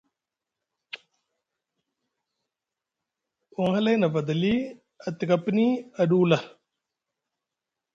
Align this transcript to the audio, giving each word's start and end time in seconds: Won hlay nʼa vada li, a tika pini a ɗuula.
Won 3.57 3.71
hlay 3.77 3.97
nʼa 3.99 4.07
vada 4.13 4.33
li, 4.41 4.53
a 5.07 5.09
tika 5.17 5.35
pini 5.43 5.67
a 6.01 6.03
ɗuula. 6.09 6.37